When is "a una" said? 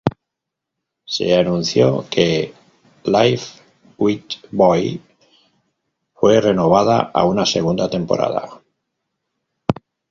7.13-7.45